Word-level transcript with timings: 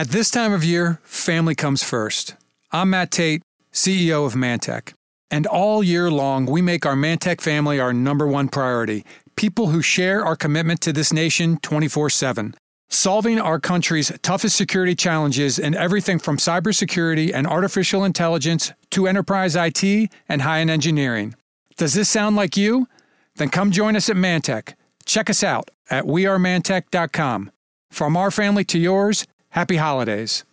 At 0.00 0.08
this 0.08 0.30
time 0.30 0.54
of 0.54 0.64
year, 0.64 0.98
family 1.04 1.54
comes 1.54 1.82
first. 1.82 2.34
I'm 2.72 2.88
Matt 2.88 3.10
Tate, 3.10 3.42
CEO 3.70 4.24
of 4.24 4.32
Mantech. 4.32 4.94
And 5.30 5.46
all 5.46 5.84
year 5.84 6.10
long, 6.10 6.46
we 6.46 6.62
make 6.62 6.86
our 6.86 6.94
Mantech 6.94 7.42
family 7.42 7.78
our 7.78 7.92
number 7.92 8.26
one 8.26 8.48
priority 8.48 9.04
people 9.36 9.66
who 9.66 9.82
share 9.82 10.24
our 10.24 10.36
commitment 10.36 10.80
to 10.80 10.94
this 10.94 11.12
nation 11.12 11.58
24 11.58 12.08
7. 12.08 12.54
Solving 12.88 13.38
our 13.38 13.60
country's 13.60 14.10
toughest 14.22 14.56
security 14.56 14.94
challenges 14.94 15.58
in 15.58 15.74
everything 15.74 16.18
from 16.18 16.38
cybersecurity 16.38 17.30
and 17.34 17.46
artificial 17.46 18.02
intelligence 18.02 18.72
to 18.92 19.06
enterprise 19.06 19.54
IT 19.54 20.10
and 20.30 20.40
high 20.40 20.60
end 20.60 20.70
engineering. 20.70 21.34
Does 21.76 21.92
this 21.92 22.08
sound 22.08 22.36
like 22.36 22.56
you? 22.56 22.88
Then 23.36 23.50
come 23.50 23.70
join 23.70 23.96
us 23.96 24.08
at 24.08 24.16
Mantech. 24.16 24.72
Check 25.04 25.28
us 25.28 25.44
out 25.44 25.70
at 25.90 26.04
wearemantech.com. 26.04 27.50
From 27.90 28.16
our 28.16 28.30
family 28.30 28.64
to 28.64 28.78
yours, 28.78 29.26
happy 29.50 29.78
holidays. 29.78 30.44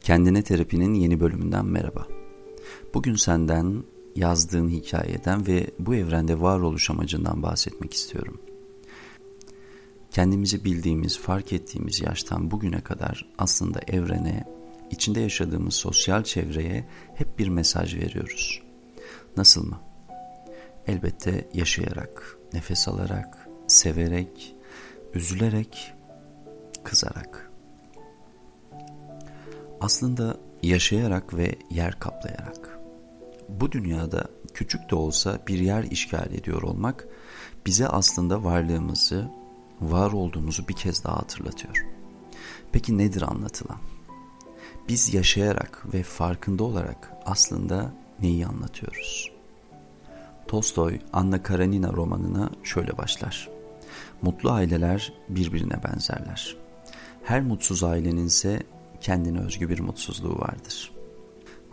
Kendine 0.00 0.42
Terapi'nin 0.42 0.94
yeni 0.94 1.20
bölümünden 1.20 1.66
merhaba. 1.66 2.06
Bugün 2.94 3.14
senden, 3.14 3.84
yazdığın 4.16 4.68
hikayeden 4.68 5.46
ve 5.46 5.70
bu 5.78 5.94
evrende 5.94 6.40
varoluş 6.40 6.90
amacından 6.90 7.42
bahsetmek 7.42 7.94
istiyorum. 7.94 8.40
Kendimizi 10.10 10.64
bildiğimiz, 10.64 11.18
fark 11.18 11.52
ettiğimiz 11.52 12.00
yaştan 12.00 12.50
bugüne 12.50 12.80
kadar 12.80 13.32
aslında 13.38 13.80
evrene, 13.88 14.59
içinde 14.90 15.20
yaşadığımız 15.20 15.74
sosyal 15.74 16.24
çevreye 16.24 16.88
hep 17.14 17.38
bir 17.38 17.48
mesaj 17.48 17.94
veriyoruz. 17.96 18.62
Nasıl 19.36 19.66
mı? 19.66 19.80
Elbette 20.86 21.48
yaşayarak, 21.54 22.36
nefes 22.52 22.88
alarak, 22.88 23.48
severek, 23.66 24.54
üzülerek, 25.14 25.92
kızarak 26.84 27.50
aslında 29.80 30.36
yaşayarak 30.62 31.34
ve 31.34 31.54
yer 31.70 31.98
kaplayarak. 31.98 32.78
Bu 33.48 33.72
dünyada 33.72 34.28
küçük 34.54 34.90
de 34.90 34.94
olsa 34.94 35.38
bir 35.48 35.58
yer 35.58 35.82
işgal 35.82 36.32
ediyor 36.32 36.62
olmak 36.62 37.08
bize 37.66 37.88
aslında 37.88 38.44
varlığımızı, 38.44 39.30
var 39.80 40.12
olduğumuzu 40.12 40.68
bir 40.68 40.74
kez 40.74 41.04
daha 41.04 41.16
hatırlatıyor. 41.16 41.86
Peki 42.72 42.98
nedir 42.98 43.22
anlatılan? 43.22 43.78
Biz 44.90 45.14
yaşayarak 45.14 45.94
ve 45.94 46.02
farkında 46.02 46.64
olarak 46.64 47.12
aslında 47.24 47.92
neyi 48.20 48.46
anlatıyoruz? 48.46 49.32
Tolstoy 50.48 50.98
Anna 51.12 51.42
Karenina 51.42 51.92
romanına 51.92 52.50
şöyle 52.62 52.98
başlar. 52.98 53.48
Mutlu 54.22 54.50
aileler 54.50 55.12
birbirine 55.28 55.82
benzerler. 55.84 56.56
Her 57.24 57.42
mutsuz 57.42 57.84
ailenin 57.84 58.26
ise 58.26 58.62
kendine 59.00 59.40
özgü 59.40 59.68
bir 59.68 59.80
mutsuzluğu 59.80 60.38
vardır. 60.38 60.92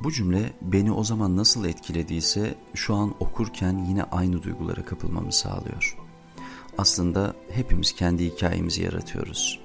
Bu 0.03 0.11
cümle 0.11 0.53
beni 0.61 0.91
o 0.91 1.03
zaman 1.03 1.37
nasıl 1.37 1.65
etkilediyse 1.65 2.55
şu 2.73 2.95
an 2.95 3.15
okurken 3.19 3.85
yine 3.89 4.03
aynı 4.03 4.43
duygulara 4.43 4.85
kapılmamı 4.85 5.33
sağlıyor. 5.33 5.97
Aslında 6.77 7.33
hepimiz 7.51 7.95
kendi 7.95 8.25
hikayemizi 8.25 8.83
yaratıyoruz. 8.83 9.59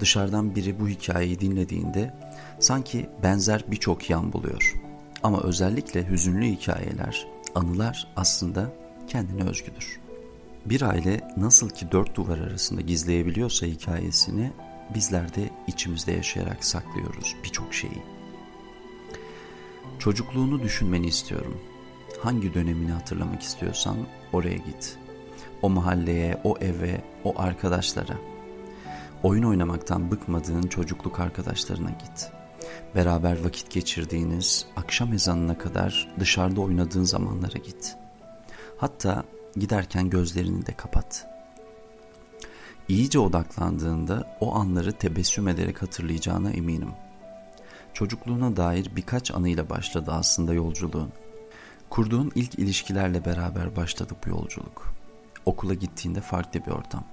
Dışarıdan 0.00 0.54
biri 0.54 0.80
bu 0.80 0.88
hikayeyi 0.88 1.40
dinlediğinde 1.40 2.14
sanki 2.62 3.10
benzer 3.22 3.64
birçok 3.68 4.10
yan 4.10 4.32
buluyor. 4.32 4.74
Ama 5.22 5.40
özellikle 5.40 6.08
hüzünlü 6.08 6.46
hikayeler, 6.46 7.26
anılar 7.54 8.08
aslında 8.16 8.72
kendine 9.08 9.48
özgüdür. 9.48 10.00
Bir 10.66 10.82
aile 10.82 11.20
nasıl 11.36 11.70
ki 11.70 11.92
dört 11.92 12.14
duvar 12.14 12.38
arasında 12.38 12.80
gizleyebiliyorsa 12.80 13.66
hikayesini 13.66 14.52
bizler 14.94 15.34
de 15.34 15.50
içimizde 15.66 16.12
yaşayarak 16.12 16.64
saklıyoruz 16.64 17.36
birçok 17.44 17.74
şeyi. 17.74 18.02
Çocukluğunu 19.98 20.62
düşünmeni 20.62 21.06
istiyorum. 21.06 21.60
Hangi 22.22 22.54
dönemini 22.54 22.92
hatırlamak 22.92 23.42
istiyorsan 23.42 23.96
oraya 24.32 24.56
git. 24.56 24.96
O 25.62 25.70
mahalleye, 25.70 26.40
o 26.44 26.56
eve, 26.60 27.00
o 27.24 27.40
arkadaşlara. 27.40 28.16
Oyun 29.22 29.42
oynamaktan 29.42 30.10
bıkmadığın 30.10 30.62
çocukluk 30.62 31.20
arkadaşlarına 31.20 31.90
git. 31.90 32.41
Beraber 32.94 33.44
vakit 33.44 33.70
geçirdiğiniz, 33.70 34.66
akşam 34.76 35.12
ezanına 35.12 35.58
kadar 35.58 36.14
dışarıda 36.20 36.60
oynadığın 36.60 37.04
zamanlara 37.04 37.58
git. 37.58 37.96
Hatta 38.78 39.24
giderken 39.56 40.10
gözlerini 40.10 40.66
de 40.66 40.72
kapat.'' 40.72 41.32
İyice 42.88 43.18
odaklandığında 43.18 44.36
o 44.40 44.54
anları 44.54 44.92
tebessüm 44.92 45.48
ederek 45.48 45.82
hatırlayacağına 45.82 46.50
eminim. 46.50 46.90
Çocukluğuna 47.94 48.56
dair 48.56 48.96
birkaç 48.96 49.30
anıyla 49.30 49.70
başladı 49.70 50.10
aslında 50.12 50.54
yolculuğun. 50.54 51.12
Kurduğun 51.90 52.32
ilk 52.34 52.58
ilişkilerle 52.58 53.24
beraber 53.24 53.76
başladı 53.76 54.12
bu 54.26 54.30
yolculuk. 54.30 54.94
Okula 55.44 55.74
gittiğinde 55.74 56.20
farklı 56.20 56.66
bir 56.66 56.70
ortam. 56.70 57.04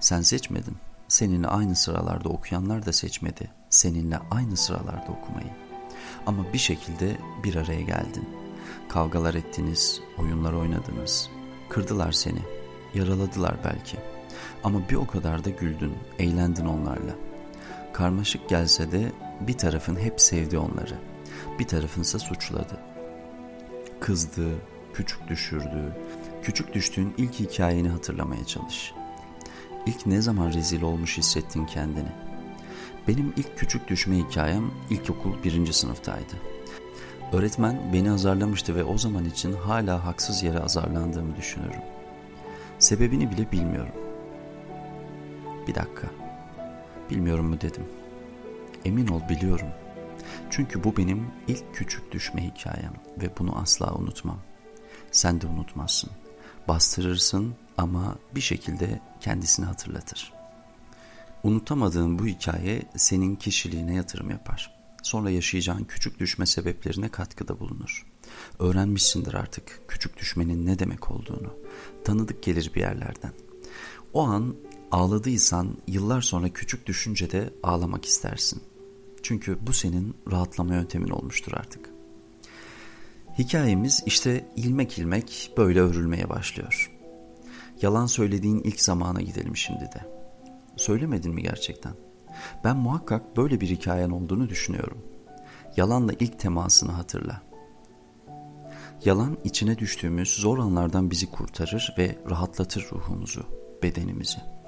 Sen 0.00 0.22
seçmedin. 0.22 0.76
Seninle 1.08 1.46
aynı 1.48 1.76
sıralarda 1.76 2.28
okuyanlar 2.28 2.86
da 2.86 2.92
seçmedi. 2.92 3.50
Seninle 3.78 4.18
aynı 4.30 4.56
sıralarda 4.56 5.12
okumayı. 5.22 5.50
Ama 6.26 6.52
bir 6.52 6.58
şekilde 6.58 7.16
bir 7.44 7.54
araya 7.54 7.80
geldin. 7.80 8.28
Kavgalar 8.88 9.34
ettiniz, 9.34 10.00
oyunlar 10.18 10.52
oynadınız. 10.52 11.30
Kırdılar 11.68 12.12
seni, 12.12 12.42
yaraladılar 12.94 13.56
belki.'' 13.64 14.18
Ama 14.64 14.88
bir 14.90 14.94
o 14.94 15.06
kadar 15.06 15.44
da 15.44 15.50
güldün, 15.50 15.94
eğlendin 16.18 16.66
onlarla. 16.66 17.14
Karmaşık 17.92 18.48
gelse 18.48 18.92
de 18.92 19.12
bir 19.40 19.58
tarafın 19.58 19.96
hep 19.96 20.20
sevdi 20.20 20.58
onları. 20.58 20.94
Bir 21.58 21.66
tarafınsa 21.66 22.18
suçladı. 22.18 22.80
Kızdı, 24.00 24.48
küçük 24.94 25.28
düşürdü. 25.28 25.96
Küçük 26.42 26.74
düştüğün 26.74 27.14
ilk 27.16 27.40
hikayeni 27.40 27.88
hatırlamaya 27.88 28.44
çalış. 28.44 28.92
İlk 29.86 30.06
ne 30.06 30.22
zaman 30.22 30.52
rezil 30.52 30.82
olmuş 30.82 31.18
hissettin 31.18 31.66
kendini? 31.66 32.27
Benim 33.08 33.32
ilk 33.36 33.58
küçük 33.58 33.88
düşme 33.88 34.18
hikayem 34.18 34.70
ilkokul 34.90 35.42
birinci 35.44 35.72
sınıftaydı. 35.72 36.34
Öğretmen 37.32 37.92
beni 37.92 38.10
azarlamıştı 38.10 38.74
ve 38.74 38.84
o 38.84 38.98
zaman 38.98 39.24
için 39.24 39.52
hala 39.52 40.04
haksız 40.04 40.42
yere 40.42 40.58
azarlandığımı 40.60 41.36
düşünüyorum. 41.36 41.80
Sebebini 42.78 43.30
bile 43.30 43.52
bilmiyorum. 43.52 43.94
Bir 45.66 45.74
dakika. 45.74 46.06
Bilmiyorum 47.10 47.46
mu 47.46 47.60
dedim. 47.60 47.84
Emin 48.84 49.06
ol 49.06 49.20
biliyorum. 49.28 49.68
Çünkü 50.50 50.84
bu 50.84 50.96
benim 50.96 51.26
ilk 51.48 51.74
küçük 51.74 52.12
düşme 52.12 52.42
hikayem 52.46 52.92
ve 53.22 53.30
bunu 53.38 53.58
asla 53.58 53.94
unutmam. 53.94 54.38
Sen 55.10 55.40
de 55.40 55.46
unutmazsın. 55.46 56.10
Bastırırsın 56.68 57.54
ama 57.76 58.16
bir 58.34 58.40
şekilde 58.40 59.00
kendisini 59.20 59.66
hatırlatır. 59.66 60.37
Unutamadığın 61.42 62.18
bu 62.18 62.26
hikaye 62.26 62.82
senin 62.96 63.36
kişiliğine 63.36 63.94
yatırım 63.94 64.30
yapar. 64.30 64.78
Sonra 65.02 65.30
yaşayacağın 65.30 65.84
küçük 65.84 66.20
düşme 66.20 66.46
sebeplerine 66.46 67.08
katkıda 67.08 67.60
bulunur. 67.60 68.06
Öğrenmişsindir 68.58 69.34
artık 69.34 69.80
küçük 69.88 70.16
düşmenin 70.18 70.66
ne 70.66 70.78
demek 70.78 71.10
olduğunu. 71.10 71.54
Tanıdık 72.04 72.42
gelir 72.42 72.70
bir 72.74 72.80
yerlerden. 72.80 73.32
O 74.12 74.22
an 74.22 74.54
Ağladıysan 74.90 75.76
yıllar 75.86 76.20
sonra 76.20 76.48
küçük 76.48 76.86
düşünce 76.86 77.30
de 77.30 77.50
ağlamak 77.62 78.04
istersin. 78.04 78.62
Çünkü 79.22 79.58
bu 79.66 79.72
senin 79.72 80.16
rahatlama 80.30 80.74
yöntemin 80.74 81.08
olmuştur 81.08 81.52
artık. 81.52 81.90
Hikayemiz 83.38 84.02
işte 84.06 84.46
ilmek 84.56 84.98
ilmek 84.98 85.52
böyle 85.56 85.80
örülmeye 85.80 86.28
başlıyor. 86.28 86.92
Yalan 87.82 88.06
söylediğin 88.06 88.60
ilk 88.60 88.80
zamana 88.80 89.20
gidelim 89.20 89.56
şimdi 89.56 89.84
de. 89.84 90.17
Söylemedin 90.78 91.34
mi 91.34 91.42
gerçekten? 91.42 91.92
Ben 92.64 92.76
muhakkak 92.76 93.36
böyle 93.36 93.60
bir 93.60 93.68
hikayen 93.68 94.10
olduğunu 94.10 94.48
düşünüyorum. 94.48 94.98
Yalanla 95.76 96.12
ilk 96.20 96.38
temasını 96.38 96.92
hatırla. 96.92 97.42
Yalan 99.04 99.38
içine 99.44 99.78
düştüğümüz 99.78 100.28
zor 100.28 100.58
anlardan 100.58 101.10
bizi 101.10 101.30
kurtarır 101.30 101.94
ve 101.98 102.18
rahatlatır 102.30 102.88
ruhumuzu, 102.92 103.42
bedenimizi.'' 103.82 104.58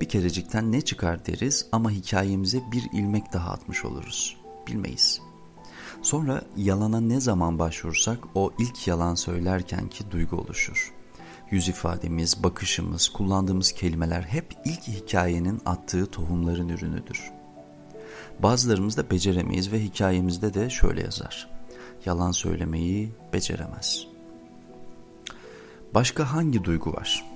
Bir 0.00 0.08
kerecikten 0.08 0.72
ne 0.72 0.80
çıkar 0.80 1.26
deriz 1.26 1.66
ama 1.72 1.90
hikayemize 1.90 2.60
bir 2.72 2.82
ilmek 2.92 3.32
daha 3.32 3.50
atmış 3.50 3.84
oluruz. 3.84 4.36
Bilmeyiz. 4.66 5.20
Sonra 6.02 6.42
yalana 6.56 7.00
ne 7.00 7.20
zaman 7.20 7.58
başvursak 7.58 8.18
o 8.34 8.52
ilk 8.58 8.88
yalan 8.88 9.14
söylerkenki 9.14 10.10
duygu 10.10 10.36
oluşur. 10.36 10.92
Yüz 11.50 11.68
ifademiz, 11.68 12.42
bakışımız, 12.42 13.08
kullandığımız 13.08 13.72
kelimeler 13.72 14.22
hep 14.22 14.54
ilk 14.64 14.82
hikayenin 14.82 15.60
attığı 15.66 16.06
tohumların 16.06 16.68
ürünüdür. 16.68 17.32
Bazılarımız 18.38 18.96
da 18.96 19.10
beceremeyiz 19.10 19.72
ve 19.72 19.84
hikayemizde 19.84 20.54
de 20.54 20.70
şöyle 20.70 21.02
yazar. 21.02 21.48
yalan 22.06 22.30
söylemeyi 22.30 23.12
beceremez. 23.32 24.06
Başka 25.94 26.32
hangi 26.32 26.64
duygu 26.64 26.92
var? 26.92 27.26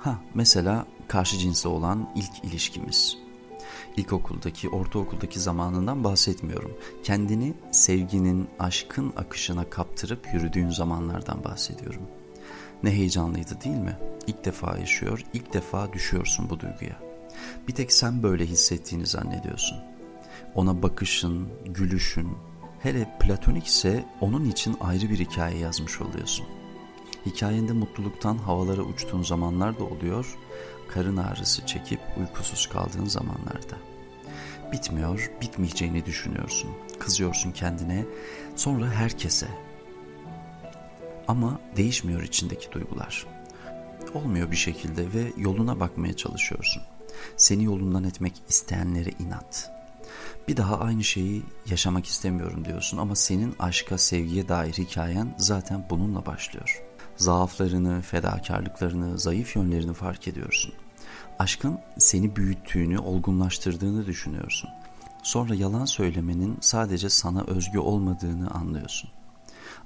Ha, 0.00 0.18
mesela 0.34 0.86
karşı 1.08 1.38
cinsle 1.38 1.68
olan 1.68 2.10
ilk 2.14 2.44
ilişkimiz. 2.44 3.18
İlkokuldaki, 3.96 4.68
ortaokuldaki 4.68 5.40
zamanından 5.40 6.04
bahsetmiyorum. 6.04 6.76
Kendini 7.02 7.54
sevginin, 7.70 8.48
aşkın 8.58 9.12
akışına 9.16 9.70
kaptırıp 9.70 10.34
yürüdüğün 10.34 10.70
zamanlardan 10.70 11.44
bahsediyorum. 11.44 12.02
Ne 12.82 12.90
heyecanlıydı 12.90 13.60
değil 13.64 13.76
mi? 13.76 13.96
İlk 14.26 14.44
defa 14.44 14.78
yaşıyor, 14.78 15.24
ilk 15.32 15.52
defa 15.52 15.92
düşüyorsun 15.92 16.50
bu 16.50 16.60
duyguya. 16.60 16.96
Bir 17.68 17.74
tek 17.74 17.92
sen 17.92 18.22
böyle 18.22 18.46
hissettiğini 18.46 19.06
zannediyorsun. 19.06 19.78
Ona 20.54 20.82
bakışın, 20.82 21.48
gülüşün, 21.64 22.28
hele 22.82 23.18
platonik 23.20 23.66
ise 23.66 24.04
onun 24.20 24.44
için 24.44 24.76
ayrı 24.80 25.10
bir 25.10 25.18
hikaye 25.18 25.58
yazmış 25.58 26.00
oluyorsun. 26.00 26.46
Hikayende 27.26 27.72
mutluluktan 27.72 28.38
havalara 28.38 28.82
uçtuğun 28.82 29.22
zamanlar 29.22 29.78
da 29.78 29.84
oluyor, 29.84 30.36
karın 30.88 31.16
ağrısı 31.16 31.66
çekip 31.66 32.00
uykusuz 32.18 32.68
kaldığın 32.68 33.06
zamanlarda. 33.06 33.76
Bitmiyor, 34.72 35.30
bitmeyeceğini 35.40 36.06
düşünüyorsun. 36.06 36.70
Kızıyorsun 36.98 37.52
kendine, 37.52 38.04
sonra 38.56 38.90
herkese. 38.90 39.48
Ama 41.28 41.60
değişmiyor 41.76 42.22
içindeki 42.22 42.72
duygular. 42.72 43.26
Olmuyor 44.14 44.50
bir 44.50 44.56
şekilde 44.56 45.12
ve 45.14 45.32
yoluna 45.36 45.80
bakmaya 45.80 46.16
çalışıyorsun. 46.16 46.82
Seni 47.36 47.64
yolundan 47.64 48.04
etmek 48.04 48.32
isteyenlere 48.48 49.10
inat. 49.18 49.70
Bir 50.48 50.56
daha 50.56 50.78
aynı 50.78 51.04
şeyi 51.04 51.42
yaşamak 51.66 52.06
istemiyorum 52.06 52.64
diyorsun 52.64 52.98
ama 52.98 53.14
senin 53.14 53.54
aşka, 53.58 53.98
sevgiye 53.98 54.48
dair 54.48 54.72
hikayen 54.72 55.34
zaten 55.36 55.86
bununla 55.90 56.26
başlıyor. 56.26 56.82
Zaaflarını, 57.16 58.02
fedakarlıklarını, 58.02 59.18
zayıf 59.18 59.56
yönlerini 59.56 59.94
fark 59.94 60.28
ediyorsun. 60.28 60.72
Aşkın 61.38 61.78
seni 61.98 62.36
büyüttüğünü, 62.36 62.98
olgunlaştırdığını 62.98 64.06
düşünüyorsun. 64.06 64.70
Sonra 65.22 65.54
yalan 65.54 65.84
söylemenin 65.84 66.58
sadece 66.60 67.08
sana 67.08 67.44
özgü 67.46 67.78
olmadığını 67.78 68.50
anlıyorsun. 68.50 69.10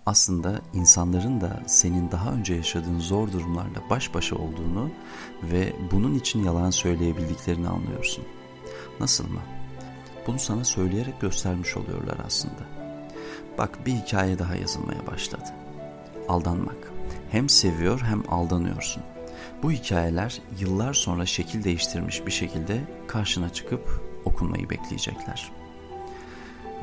Aslında 0.06 0.61
insanların 0.75 1.41
da 1.41 1.62
senin 1.67 2.11
daha 2.11 2.32
önce 2.32 2.55
yaşadığın 2.55 2.99
zor 2.99 3.32
durumlarla 3.32 3.91
baş 3.91 4.14
başa 4.14 4.37
olduğunu 4.37 4.91
ve 5.43 5.73
bunun 5.93 6.14
için 6.14 6.44
yalan 6.44 6.70
söyleyebildiklerini 6.70 7.69
anlıyorsun. 7.69 8.25
Nasıl 9.00 9.29
mı? 9.29 9.41
Bunu 10.26 10.38
sana 10.38 10.64
söyleyerek 10.64 11.20
göstermiş 11.20 11.76
oluyorlar 11.76 12.19
aslında. 12.26 12.62
Bak 13.58 13.87
bir 13.87 13.93
hikaye 13.93 14.38
daha 14.38 14.56
yazılmaya 14.56 15.06
başladı. 15.06 15.55
Aldanmak. 16.29 16.93
Hem 17.31 17.49
seviyor 17.49 18.00
hem 18.00 18.23
aldanıyorsun. 18.29 19.03
Bu 19.62 19.73
hikayeler 19.73 20.41
yıllar 20.61 20.94
sonra 20.94 21.26
şekil 21.26 21.64
değiştirmiş 21.64 22.26
bir 22.26 22.31
şekilde 22.31 22.81
karşına 23.06 23.50
çıkıp 23.53 24.03
okunmayı 24.25 24.70
bekleyecekler. 24.70 25.53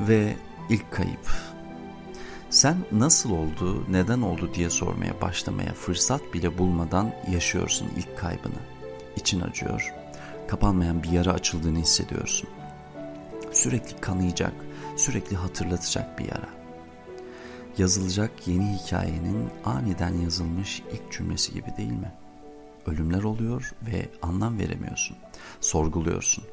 Ve 0.00 0.36
ilk 0.70 0.90
kayıp. 0.90 1.57
Sen 2.50 2.76
nasıl 2.92 3.30
oldu, 3.30 3.84
neden 3.88 4.22
oldu 4.22 4.50
diye 4.54 4.70
sormaya 4.70 5.20
başlamaya 5.20 5.74
fırsat 5.74 6.34
bile 6.34 6.58
bulmadan 6.58 7.14
yaşıyorsun 7.32 7.90
ilk 7.96 8.18
kaybını. 8.18 8.60
İçin 9.16 9.40
acıyor, 9.40 9.94
kapanmayan 10.48 11.02
bir 11.02 11.08
yara 11.08 11.32
açıldığını 11.32 11.78
hissediyorsun. 11.78 12.48
Sürekli 13.52 14.00
kanayacak, 14.00 14.52
sürekli 14.96 15.36
hatırlatacak 15.36 16.18
bir 16.18 16.24
yara. 16.24 16.48
Yazılacak 17.78 18.48
yeni 18.48 18.76
hikayenin 18.76 19.48
aniden 19.64 20.14
yazılmış 20.14 20.82
ilk 20.92 21.12
cümlesi 21.12 21.52
gibi 21.52 21.76
değil 21.76 21.92
mi? 21.92 22.12
Ölümler 22.86 23.22
oluyor 23.22 23.72
ve 23.82 24.08
anlam 24.22 24.58
veremiyorsun. 24.58 25.16
Sorguluyorsun. 25.60 26.44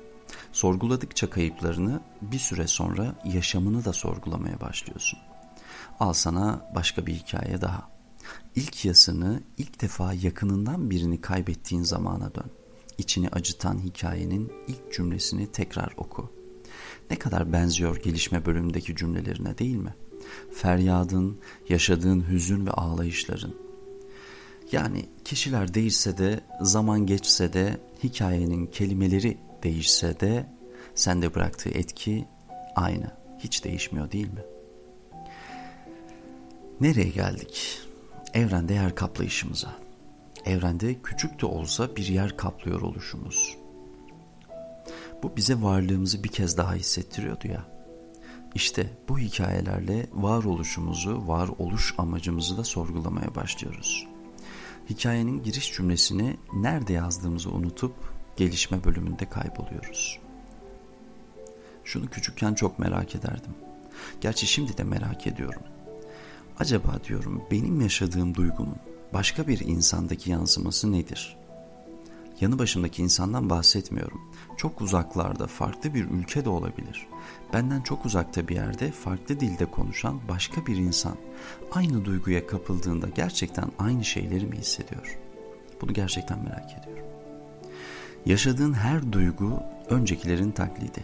Sorguladıkça 0.52 1.30
kayıplarını 1.30 2.02
bir 2.22 2.40
süre 2.40 2.68
sonra 2.68 3.16
yaşamını 3.26 3.86
da 3.86 3.94
sorgulamaya 3.94 4.62
başlıyorsun. 4.62 5.20
Al 6.00 6.14
sana 6.14 6.72
başka 6.76 7.06
bir 7.06 7.14
hikaye 7.14 7.62
daha. 7.62 7.90
İlk 8.56 8.86
yasını 8.86 9.44
ilk 9.58 9.82
defa 9.82 10.14
yakınından 10.14 10.90
birini 10.90 11.22
kaybettiğin 11.22 11.84
zamana 11.84 12.36
dön. 12.36 12.52
İçini 12.98 13.30
acıtan 13.30 13.80
hikayenin 13.80 14.52
ilk 14.68 14.94
cümlesini 14.94 15.52
tekrar 15.52 15.94
oku. 15.98 16.32
Ne 17.10 17.20
kadar 17.20 17.54
benziyor 17.54 17.98
gelişme 18.04 18.46
bölümündeki 18.46 18.96
cümlelerine 18.96 19.58
değil 19.58 19.76
mi? 19.76 19.96
Feryadın, 20.54 21.40
yaşadığın 21.70 22.30
hüzün 22.30 22.66
ve 22.66 22.72
ağlayışların. 22.72 23.54
Yani 24.72 25.06
kişiler 25.26 25.74
değişse 25.74 26.18
de, 26.18 26.40
zaman 26.62 27.06
geçse 27.06 27.54
de, 27.54 27.78
hikayenin 28.04 28.66
kelimeleri 28.66 29.38
değişse 29.64 30.20
de, 30.20 30.50
sende 30.96 31.36
bıraktığı 31.36 31.70
etki 31.70 32.28
aynı. 32.76 33.12
Hiç 33.40 33.64
değişmiyor 33.64 34.12
değil 34.12 34.34
mi? 34.34 34.55
Nereye 36.82 37.10
geldik? 37.10 37.82
Evrende 38.34 38.74
yer 38.74 38.96
kaplayışımıza. 38.96 39.76
Evrende 40.46 41.02
küçük 41.02 41.42
de 41.42 41.46
olsa 41.46 41.96
bir 41.96 42.08
yer 42.08 42.38
kaplıyor 42.38 42.82
oluşumuz. 42.82 43.58
Bu 45.24 45.36
bize 45.36 45.62
varlığımızı 45.62 46.24
bir 46.24 46.30
kez 46.30 46.58
daha 46.58 46.74
hissettiriyordu 46.74 47.48
ya. 47.48 47.66
İşte 48.56 48.90
bu 49.10 49.20
hikayelerle 49.20 50.08
varoluşumuzu, 50.14 51.28
varoluş 51.28 51.94
amacımızı 51.98 52.58
da 52.58 52.64
sorgulamaya 52.64 53.36
başlıyoruz. 53.36 54.08
Hikayenin 54.90 55.44
giriş 55.44 55.74
cümlesini 55.74 56.38
nerede 56.54 56.94
yazdığımızı 56.94 57.52
unutup 57.52 57.96
gelişme 58.38 58.84
bölümünde 58.84 59.30
kayboluyoruz. 59.30 60.20
Şunu 61.84 62.10
küçükken 62.10 62.54
çok 62.54 62.80
merak 62.80 63.16
ederdim. 63.16 63.56
Gerçi 64.22 64.48
şimdi 64.48 64.78
de 64.78 64.84
merak 64.84 65.28
ediyorum. 65.28 65.62
Acaba 66.60 67.00
diyorum 67.08 67.44
benim 67.52 67.82
yaşadığım 67.82 68.36
duygunun 68.36 68.76
başka 69.14 69.48
bir 69.48 69.60
insandaki 69.60 70.32
yansıması 70.32 70.92
nedir? 70.92 71.38
Yanı 72.42 72.60
başımdaki 72.60 73.02
insandan 73.02 73.50
bahsetmiyorum. 73.50 74.22
Çok 74.58 74.82
uzaklarda, 74.82 75.48
farklı 75.48 75.94
bir 75.94 76.06
ülke 76.06 76.46
de 76.46 76.50
olabilir. 76.50 77.08
Benden 77.54 77.82
çok 77.82 78.06
uzakta 78.06 78.48
bir 78.48 78.56
yerde 78.56 78.92
farklı 78.92 79.40
dilde 79.40 79.66
konuşan 79.66 80.20
başka 80.30 80.66
bir 80.66 80.78
insan 80.78 81.16
aynı 81.72 82.06
duyguya 82.06 82.48
kapıldığında 82.48 83.08
gerçekten 83.16 83.72
aynı 83.80 84.06
şeyleri 84.06 84.46
mi 84.46 84.58
hissediyor? 84.58 85.20
Bunu 85.82 85.94
gerçekten 85.94 86.40
merak 86.44 86.72
ediyorum. 86.80 87.06
Yaşadığın 88.26 88.74
her 88.74 89.12
duygu 89.12 89.60
öncekilerin 89.90 90.52
taklidi. 90.52 91.04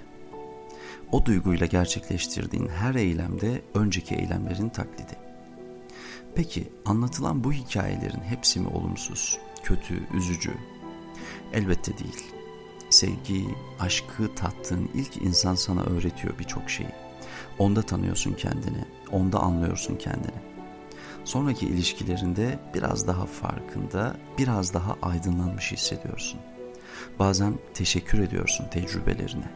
O 1.11 1.25
duyguyla 1.25 1.65
gerçekleştirdiğin 1.65 2.67
her 2.67 2.95
eylemde 2.95 3.61
önceki 3.73 4.15
eylemlerin 4.15 4.69
taklidi. 4.69 5.30
Peki 6.35 6.71
anlatılan 6.85 7.43
bu 7.43 7.53
hikayelerin 7.53 8.21
hepsi 8.21 8.59
mi 8.59 8.67
olumsuz, 8.67 9.37
kötü, 9.63 10.07
üzücü? 10.13 10.53
Elbette 11.53 11.97
değil. 11.97 12.25
Sevgi, 12.89 13.45
aşkı 13.79 14.35
tattığın 14.35 14.89
ilk 14.93 15.17
insan 15.17 15.55
sana 15.55 15.83
öğretiyor 15.83 16.39
birçok 16.39 16.69
şeyi. 16.69 16.89
Onda 17.59 17.81
tanıyorsun 17.81 18.33
kendini, 18.33 18.85
onda 19.11 19.39
anlıyorsun 19.39 19.95
kendini. 19.95 20.41
Sonraki 21.25 21.65
ilişkilerinde 21.65 22.59
biraz 22.73 23.07
daha 23.07 23.25
farkında, 23.25 24.15
biraz 24.37 24.73
daha 24.73 24.97
aydınlanmış 25.01 25.71
hissediyorsun. 25.71 26.39
Bazen 27.19 27.53
teşekkür 27.73 28.19
ediyorsun 28.19 28.67
tecrübelerine. 28.71 29.51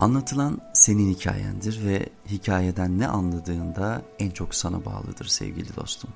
Anlatılan 0.00 0.60
senin 0.72 1.14
hikayendir 1.14 1.86
ve 1.86 2.08
hikayeden 2.26 2.98
ne 2.98 3.08
anladığında 3.08 4.02
en 4.18 4.30
çok 4.30 4.54
sana 4.54 4.84
bağlıdır 4.84 5.24
sevgili 5.24 5.76
dostum. 5.76 6.10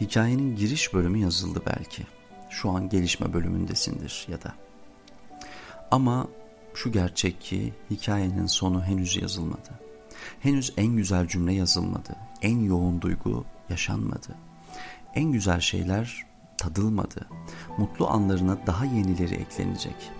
Hikayenin 0.00 0.56
giriş 0.56 0.94
bölümü 0.94 1.18
yazıldı 1.18 1.62
belki. 1.66 2.06
Şu 2.50 2.70
an 2.70 2.88
gelişme 2.88 3.32
bölümündesindir 3.32 4.26
ya 4.30 4.42
da. 4.42 4.54
Ama 5.90 6.28
şu 6.74 6.92
gerçek 6.92 7.40
ki 7.40 7.74
hikayenin 7.90 8.46
sonu 8.46 8.84
henüz 8.84 9.16
yazılmadı. 9.16 9.70
Henüz 10.40 10.72
en 10.76 10.96
güzel 10.96 11.28
cümle 11.28 11.52
yazılmadı. 11.52 12.16
En 12.42 12.58
yoğun 12.58 13.00
duygu 13.00 13.44
yaşanmadı. 13.68 14.36
En 15.14 15.32
güzel 15.32 15.60
şeyler 15.60 16.26
tadılmadı. 16.58 17.28
Mutlu 17.78 18.08
anlarına 18.08 18.66
daha 18.66 18.84
yenileri 18.84 19.34
eklenecek. 19.34 20.10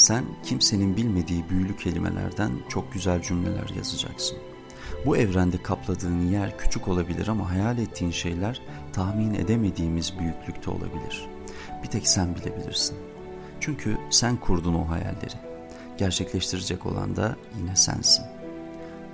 Sen 0.00 0.24
kimsenin 0.44 0.96
bilmediği 0.96 1.48
büyülü 1.48 1.76
kelimelerden 1.76 2.50
çok 2.68 2.92
güzel 2.92 3.22
cümleler 3.22 3.68
yazacaksın. 3.76 4.38
Bu 5.06 5.16
evrende 5.16 5.62
kapladığın 5.62 6.28
yer 6.30 6.58
küçük 6.58 6.88
olabilir 6.88 7.28
ama 7.28 7.50
hayal 7.50 7.78
ettiğin 7.78 8.10
şeyler 8.10 8.60
tahmin 8.92 9.34
edemediğimiz 9.34 10.18
büyüklükte 10.18 10.70
olabilir. 10.70 11.26
Bir 11.82 11.88
tek 11.88 12.08
sen 12.08 12.34
bilebilirsin. 12.34 12.96
Çünkü 13.60 13.98
sen 14.10 14.36
kurdun 14.36 14.74
o 14.74 14.88
hayalleri. 14.88 15.36
Gerçekleştirecek 15.98 16.86
olan 16.86 17.16
da 17.16 17.36
yine 17.58 17.76
sensin. 17.76 18.24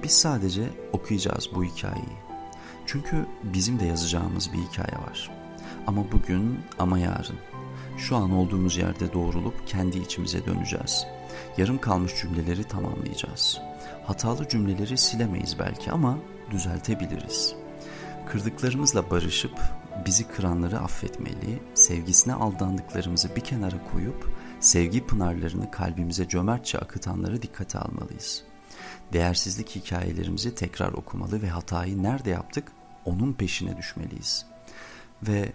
Biz 0.03 0.13
sadece 0.13 0.63
okuyacağız 0.93 1.51
bu 1.55 1.65
hikayeyi. 1.65 2.17
Çünkü 2.87 3.27
bizim 3.43 3.81
de 3.81 3.87
yazacağımız 3.87 4.53
bir 4.53 4.59
hikaye 4.59 5.03
var. 5.09 5.31
Ama 5.87 6.13
bugün 6.13 6.59
ama 6.79 6.99
yarın. 6.99 7.37
Şu 7.99 8.17
an 8.17 8.31
olduğumuz 8.31 8.77
yerde 8.77 9.13
doğrulup 9.13 9.67
kendi 9.67 9.99
içimize 9.99 10.47
döneceğiz. 10.47 11.07
Yarım 11.57 11.81
kalmış 11.81 12.13
cümleleri 12.21 12.65
tamamlayacağız. 12.65 13.61
Hatalı 14.07 14.49
cümleleri 14.49 14.99
silemeyiz 14.99 15.59
belki 15.59 15.93
ama 15.93 16.19
düzeltebiliriz. 16.51 17.55
Kırdıklarımızla 18.27 19.11
barışıp 19.11 19.61
bizi 20.07 20.29
kıranları 20.29 20.79
affetmeli, 20.79 21.63
sevgisine 21.75 22.35
aldandıklarımızı 22.35 23.37
bir 23.37 23.41
kenara 23.41 23.85
koyup 23.93 24.31
sevgi 24.61 25.07
pınarlarını 25.07 25.71
kalbimize 25.71 26.29
cömertçe 26.29 26.79
akıtanları 26.79 27.43
dikkate 27.43 27.79
almalıyız. 27.79 28.43
Değersizlik 29.13 29.77
hikayelerimizi 29.77 30.55
tekrar 30.55 30.93
okumalı 30.93 31.43
ve 31.43 31.49
hatayı 31.49 32.03
nerede 32.03 32.31
yaptık 32.31 32.73
onun 33.05 33.33
peşine 33.33 33.77
düşmeliyiz. 33.77 34.47
Ve 35.23 35.53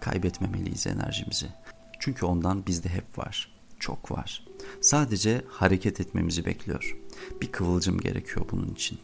kaybetmemeliyiz 0.00 0.86
enerjimizi. 0.86 1.46
Çünkü 2.00 2.26
ondan 2.26 2.66
bizde 2.66 2.88
hep 2.88 3.18
var. 3.18 3.52
Çok 3.78 4.10
var. 4.10 4.46
Sadece 4.80 5.44
hareket 5.48 6.00
etmemizi 6.00 6.44
bekliyor. 6.44 6.96
Bir 7.40 7.52
kıvılcım 7.52 8.00
gerekiyor 8.00 8.46
bunun 8.50 8.68
için. 8.68 8.98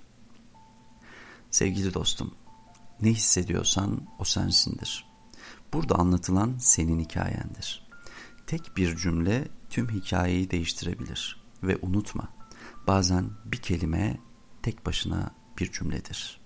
Sevgili 1.50 1.94
dostum, 1.94 2.34
ne 3.02 3.10
hissediyorsan 3.10 4.00
o 4.18 4.24
sensindir. 4.24 5.06
Burada 5.72 5.94
anlatılan 5.94 6.54
senin 6.58 7.00
hikayendir. 7.00 7.86
Tek 8.46 8.76
bir 8.76 8.96
cümle 8.96 9.48
tüm 9.70 9.88
hikayeyi 9.88 10.50
değiştirebilir. 10.50 11.46
Ve 11.62 11.78
unutma, 11.82 12.28
bazen 12.86 13.30
bir 13.44 13.56
kelime 13.56 14.20
tek 14.62 14.86
başına 14.86 15.30
bir 15.58 15.72
cümledir. 15.72 16.40